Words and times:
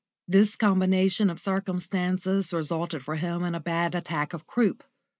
This 0.27 0.55
combination 0.55 1.29
of 1.29 1.39
circumstances 1.39 2.51
resulted 2.55 3.03
for 3.03 3.17
him 3.17 3.43
in 3.43 3.53
a 3.53 3.59
bad 3.59 3.93
attack 3.93 4.33
of 4.33 4.47
croup. 4.47 4.83